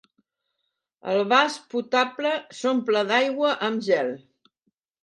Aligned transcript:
El 1.11 1.21
vas 1.33 1.59
potable 1.75 2.35
s'omple 2.63 3.07
d'aigua 3.13 3.57
amb 3.71 3.89
gel. 3.91 4.15